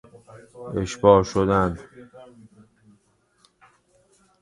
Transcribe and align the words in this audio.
اشباع 0.77 1.23
شدن 1.23 1.77